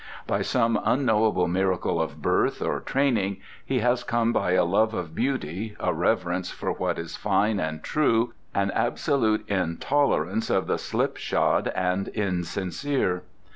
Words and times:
By 0.25 0.41
some 0.41 0.81
unknowable 0.83 1.47
miracle 1.47 2.01
of 2.01 2.23
birth 2.23 2.59
or 2.59 2.79
training 2.79 3.37
he 3.63 3.81
has 3.81 4.03
come 4.03 4.33
by 4.33 4.53
a 4.53 4.65
love 4.65 4.95
of 4.95 5.13
beauty, 5.13 5.75
a 5.79 5.93
reverence 5.93 6.49
for 6.49 6.71
what 6.71 6.97
is 6.97 7.15
fine 7.15 7.59
and 7.59 7.83
true, 7.83 8.33
an 8.55 8.71
absolute 8.71 9.47
intolerance 9.47 10.49
of 10.49 10.65
the 10.65 10.79
slipshod 10.79 11.67
and 11.75 12.07
insincere. 12.07 13.21